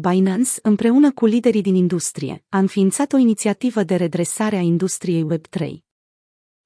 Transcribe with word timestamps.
Binance, 0.00 0.50
împreună 0.62 1.12
cu 1.12 1.26
liderii 1.26 1.62
din 1.62 1.74
industrie, 1.74 2.44
a 2.48 2.58
înființat 2.58 3.12
o 3.12 3.16
inițiativă 3.16 3.82
de 3.82 3.96
redresare 3.96 4.56
a 4.56 4.60
industriei 4.60 5.26
Web3. 5.32 5.70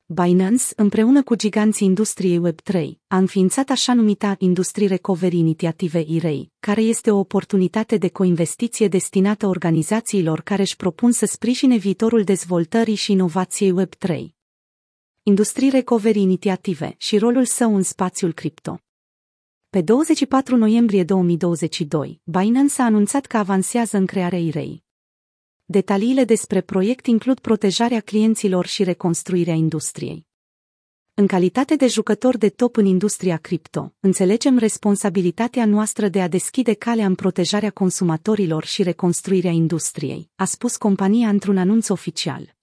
Binance, 0.06 0.64
împreună 0.76 1.22
cu 1.22 1.34
giganții 1.34 1.86
industriei 1.86 2.40
Web3, 2.48 2.88
a 3.06 3.16
înființat 3.16 3.68
așa 3.68 3.94
numita 3.94 4.34
Industry 4.38 4.86
Recovery 4.86 5.38
Initiative 5.38 6.04
IREI, 6.06 6.52
care 6.60 6.80
este 6.80 7.10
o 7.10 7.18
oportunitate 7.18 7.96
de 7.96 8.08
coinvestiție 8.08 8.88
destinată 8.88 9.46
organizațiilor 9.46 10.40
care 10.40 10.62
își 10.62 10.76
propun 10.76 11.12
să 11.12 11.26
sprijine 11.26 11.76
viitorul 11.76 12.22
dezvoltării 12.22 12.94
și 12.94 13.12
inovației 13.12 13.74
Web3. 13.80 14.24
Industry 15.22 15.68
Recovery 15.68 16.20
Initiative 16.20 16.94
și 16.98 17.18
rolul 17.18 17.44
său 17.44 17.76
în 17.76 17.82
spațiul 17.82 18.32
cripto. 18.32 18.80
Pe 19.70 19.80
24 19.80 20.56
noiembrie 20.56 21.04
2022, 21.04 22.20
Binance 22.24 22.82
a 22.82 22.84
anunțat 22.84 23.26
că 23.26 23.36
avansează 23.36 23.96
în 23.96 24.06
crearea 24.06 24.38
IREI. 24.38 24.84
Detaliile 25.64 26.24
despre 26.24 26.60
proiect 26.60 27.06
includ 27.06 27.38
protejarea 27.38 28.00
clienților 28.00 28.66
și 28.66 28.82
reconstruirea 28.82 29.54
industriei. 29.54 30.26
În 31.14 31.26
calitate 31.26 31.76
de 31.76 31.86
jucător 31.86 32.36
de 32.36 32.48
top 32.48 32.76
în 32.76 32.84
industria 32.84 33.36
cripto, 33.36 33.94
înțelegem 34.00 34.58
responsabilitatea 34.58 35.64
noastră 35.64 36.08
de 36.08 36.20
a 36.22 36.28
deschide 36.28 36.74
calea 36.74 37.06
în 37.06 37.14
protejarea 37.14 37.70
consumatorilor 37.70 38.64
și 38.64 38.82
reconstruirea 38.82 39.50
industriei, 39.50 40.30
a 40.34 40.44
spus 40.44 40.76
compania 40.76 41.28
într-un 41.28 41.56
anunț 41.58 41.88
oficial. 41.88 42.56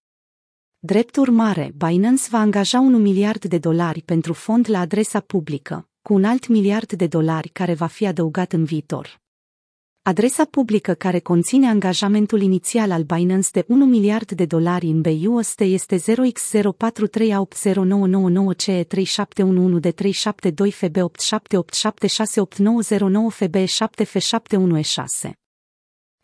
Drept 0.80 1.16
urmare, 1.16 1.74
Binance 1.78 2.24
va 2.30 2.40
angaja 2.40 2.80
un 2.80 3.02
miliard 3.02 3.46
de 3.46 3.58
dolari 3.58 4.02
pentru 4.02 4.34
fond 4.34 4.70
la 4.70 4.80
adresa 4.80 5.20
publică, 5.20 5.90
cu 6.08 6.14
un 6.14 6.24
alt 6.24 6.48
miliard 6.48 6.94
de 6.94 7.08
dolari 7.08 7.50
care 7.50 7.74
va 7.74 7.86
fi 7.88 8.06
adăugat 8.06 8.54
în 8.54 8.64
viitor. 8.64 9.22
Adresa 10.02 10.46
publică 10.46 10.94
care 10.94 11.20
conține 11.20 11.68
angajamentul 11.68 12.42
inițial 12.42 12.92
al 12.92 13.04
Binance 13.04 13.50
de 13.52 13.66
1 13.68 13.86
miliard 13.86 14.32
de 14.32 14.46
dolari 14.46 14.88
în 14.88 15.02
BUSD 15.02 15.60
este 15.60 15.98
0x04380999 15.98 16.04
ce 18.58 18.84
3711 18.84 19.80
de 19.80 19.92
372 19.92 20.72
FB 20.72 20.96
87876890 20.98 21.00
FB 23.30 23.56
7F71E6. 23.56 25.32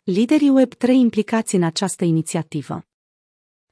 Liderii 0.02 0.52
Web3 0.62 0.88
implicați 0.88 1.54
în 1.54 1.62
această 1.62 2.04
inițiativă. 2.04 2.84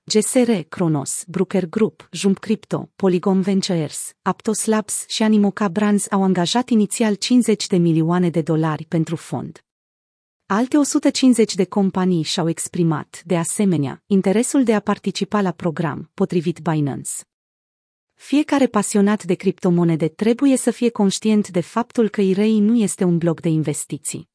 GSR, 0.05 0.51
Kronos, 0.69 1.25
Brooker 1.29 1.69
Group, 1.69 2.09
Jump 2.11 2.39
Crypto, 2.39 2.91
Polygon 2.97 3.41
Ventures, 3.41 4.13
Aptos 4.23 4.65
Labs 4.65 5.05
și 5.09 5.23
Animoca 5.23 5.69
Brands 5.69 6.11
au 6.11 6.23
angajat 6.23 6.69
inițial 6.69 7.15
50 7.15 7.67
de 7.67 7.77
milioane 7.77 8.31
de 8.31 8.41
dolari 8.41 8.85
pentru 8.85 9.17
fond. 9.17 9.65
Alte 10.47 10.77
150 10.77 11.55
de 11.55 11.65
companii 11.65 12.23
și-au 12.23 12.49
exprimat, 12.49 13.23
de 13.25 13.37
asemenea, 13.37 14.03
interesul 14.07 14.65
de 14.65 14.75
a 14.75 14.81
participa 14.81 15.41
la 15.41 15.53
program, 15.53 16.11
potrivit 16.15 16.59
Binance. 16.59 17.11
Fiecare 18.15 18.67
pasionat 18.67 19.25
de 19.25 19.35
criptomonede 19.35 20.09
trebuie 20.09 20.57
să 20.57 20.71
fie 20.71 20.91
conștient 20.91 21.49
de 21.49 21.61
faptul 21.61 22.09
că 22.09 22.21
IREI 22.21 22.59
nu 22.59 22.77
este 22.77 23.05
un 23.05 23.19
bloc 23.19 23.41
de 23.41 23.49
investiții. 23.49 24.32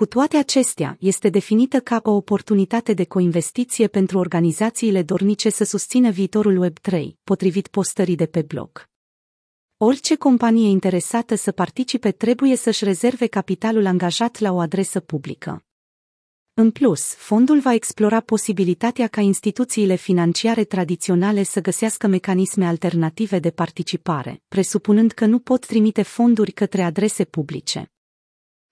Cu 0.00 0.06
toate 0.06 0.36
acestea, 0.36 0.96
este 1.00 1.28
definită 1.28 1.80
ca 1.80 2.00
o 2.02 2.10
oportunitate 2.10 2.92
de 2.92 3.04
coinvestiție 3.04 3.86
pentru 3.86 4.18
organizațiile 4.18 5.02
dornice 5.02 5.50
să 5.50 5.64
susțină 5.64 6.10
viitorul 6.10 6.68
Web3, 6.68 7.04
potrivit 7.24 7.68
postării 7.68 8.16
de 8.16 8.26
pe 8.26 8.42
blog. 8.42 8.88
Orice 9.76 10.16
companie 10.16 10.68
interesată 10.68 11.34
să 11.34 11.52
participe 11.52 12.10
trebuie 12.10 12.56
să-și 12.56 12.84
rezerve 12.84 13.26
capitalul 13.26 13.86
angajat 13.86 14.38
la 14.38 14.52
o 14.52 14.58
adresă 14.58 15.00
publică. 15.00 15.64
În 16.54 16.70
plus, 16.70 17.14
fondul 17.14 17.60
va 17.60 17.74
explora 17.74 18.20
posibilitatea 18.20 19.06
ca 19.06 19.20
instituțiile 19.20 19.94
financiare 19.94 20.64
tradiționale 20.64 21.42
să 21.42 21.60
găsească 21.60 22.06
mecanisme 22.06 22.66
alternative 22.66 23.38
de 23.38 23.50
participare, 23.50 24.42
presupunând 24.48 25.12
că 25.12 25.26
nu 25.26 25.38
pot 25.38 25.66
trimite 25.66 26.02
fonduri 26.02 26.52
către 26.52 26.82
adrese 26.82 27.24
publice. 27.24 27.90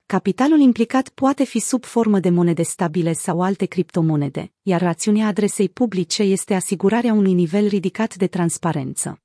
Capitalul 0.06 0.58
implicat 0.58 1.08
poate 1.08 1.44
fi 1.44 1.58
sub 1.58 1.84
formă 1.84 2.20
de 2.20 2.30
monede 2.30 2.62
stabile 2.62 3.12
sau 3.12 3.42
alte 3.42 3.66
criptomonede, 3.66 4.52
iar 4.62 4.80
rațiunea 4.80 5.26
adresei 5.26 5.68
publice 5.68 6.22
este 6.22 6.54
asigurarea 6.54 7.12
unui 7.12 7.32
nivel 7.32 7.66
ridicat 7.66 8.14
de 8.16 8.26
transparență. 8.26 9.22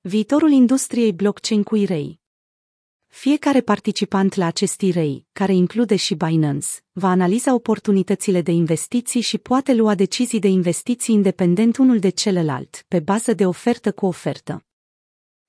Viitorul 0.00 0.50
industriei 0.50 1.12
blockchain 1.12 1.62
cu 1.62 1.76
IREI 1.76 2.20
Fiecare 3.06 3.60
participant 3.60 4.34
la 4.34 4.46
acest 4.46 4.80
IREI, 4.80 5.26
care 5.32 5.54
include 5.54 5.96
și 5.96 6.14
Binance, 6.14 6.68
va 6.92 7.08
analiza 7.08 7.54
oportunitățile 7.54 8.42
de 8.42 8.50
investiții 8.50 9.20
și 9.20 9.38
poate 9.38 9.74
lua 9.74 9.94
decizii 9.94 10.38
de 10.38 10.48
investiții 10.48 11.14
independent 11.14 11.76
unul 11.76 11.98
de 11.98 12.08
celălalt, 12.08 12.84
pe 12.88 13.00
bază 13.00 13.32
de 13.32 13.46
ofertă 13.46 13.92
cu 13.92 14.06
ofertă. 14.06 14.65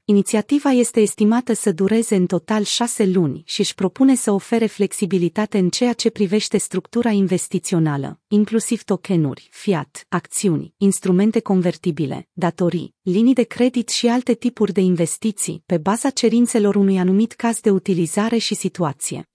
Inițiativa 0.09 0.69
este 0.69 1.00
estimată 1.00 1.53
să 1.53 1.72
dureze 1.72 2.16
în 2.16 2.25
total 2.25 2.63
șase 2.63 3.06
luni 3.06 3.41
și 3.45 3.59
își 3.59 3.75
propune 3.75 4.16
să 4.16 4.31
ofere 4.31 4.66
flexibilitate 4.66 5.57
în 5.57 5.69
ceea 5.69 5.94
ce 5.94 6.09
privește 6.09 6.57
structura 6.57 7.09
investițională, 7.09 8.19
inclusiv 8.28 8.84
tokenuri, 8.84 9.47
fiat, 9.51 10.06
acțiuni, 10.09 10.73
instrumente 10.78 11.40
convertibile, 11.40 12.28
datorii, 12.34 12.96
linii 13.01 13.34
de 13.34 13.44
credit 13.44 13.90
și 13.90 14.07
alte 14.07 14.34
tipuri 14.34 14.72
de 14.73 14.81
investiții, 14.81 15.63
pe 15.66 15.78
baza 15.78 16.09
cerințelor 16.09 16.75
unui 16.75 16.97
anumit 17.00 17.34
caz 17.34 17.59
de 17.59 17.69
utilizare 17.69 18.38
și 18.38 18.56
situație. 18.56 19.29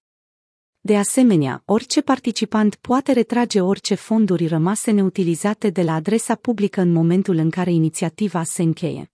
De 0.81 0.97
asemenea, 0.97 1.63
orice 1.65 2.01
participant 2.01 2.75
poate 2.75 3.13
retrage 3.13 3.61
orice 3.61 3.95
fonduri 3.95 4.47
rămase 4.47 4.91
neutilizate 4.91 5.71
de 5.71 5.83
la 5.83 5.95
adresa 5.95 6.35
publică 6.35 6.81
în 6.81 6.93
momentul 6.93 7.37
în 7.37 7.51
care 7.51 7.73
inițiativa 7.73 8.43
se 8.43 8.63
încheie. 8.63 9.12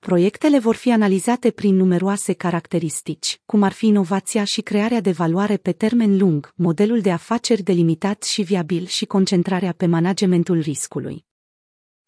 Proiectele 0.00 0.58
vor 0.58 0.74
fi 0.74 0.90
analizate 0.90 1.50
prin 1.50 1.74
numeroase 1.76 2.32
caracteristici, 2.32 3.40
cum 3.46 3.62
ar 3.62 3.72
fi 3.72 3.86
inovația 3.86 4.44
și 4.44 4.60
crearea 4.60 5.00
de 5.00 5.10
valoare 5.10 5.56
pe 5.56 5.72
termen 5.72 6.18
lung, 6.18 6.52
modelul 6.54 7.00
de 7.00 7.10
afaceri 7.10 7.62
delimitat 7.62 8.22
și 8.22 8.42
viabil 8.42 8.86
și 8.86 9.04
concentrarea 9.04 9.72
pe 9.72 9.86
managementul 9.86 10.60
riscului. 10.60 11.24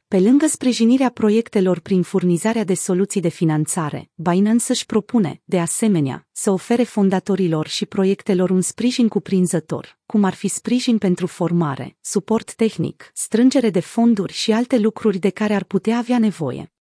Pe 0.08 0.20
lângă 0.20 0.46
sprijinirea 0.46 1.08
proiectelor 1.10 1.78
prin 1.80 2.02
furnizarea 2.02 2.64
de 2.64 2.74
soluții 2.74 3.20
de 3.20 3.28
finanțare, 3.28 4.10
Binance 4.14 4.64
își 4.68 4.86
propune, 4.86 5.40
de 5.44 5.60
asemenea, 5.60 6.26
să 6.30 6.50
ofere 6.50 6.82
fondatorilor 6.82 7.66
și 7.66 7.86
proiectelor 7.86 8.50
un 8.50 8.60
sprijin 8.60 9.08
cuprinzător, 9.08 9.98
cum 10.06 10.24
ar 10.24 10.34
fi 10.34 10.48
sprijin 10.48 10.98
pentru 10.98 11.26
formare, 11.26 11.96
suport 12.00 12.54
tehnic, 12.54 13.10
strângere 13.14 13.70
de 13.70 13.80
fonduri 13.80 14.32
și 14.32 14.52
alte 14.52 14.78
lucruri 14.78 15.18
de 15.18 15.30
care 15.30 15.54
ar 15.54 15.64
putea 15.64 15.98
avea 15.98 16.18
nevoie. 16.18 16.72